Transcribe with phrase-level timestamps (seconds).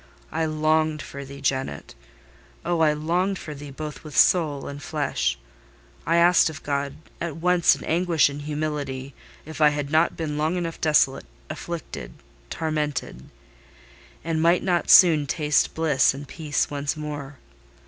[0.31, 1.93] I longed for thee, Janet!
[2.65, 5.37] Oh, I longed for thee both with soul and flesh!
[6.07, 9.13] I asked of God, at once in anguish and humility,
[9.45, 12.13] if I had not been long enough desolate, afflicted,
[12.49, 13.29] tormented;
[14.23, 17.37] and might not soon taste bliss and peace once more.